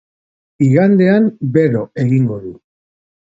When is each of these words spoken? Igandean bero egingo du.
Igandean 0.67 1.27
bero 1.59 1.83
egingo 2.05 2.41
du. 2.47 2.55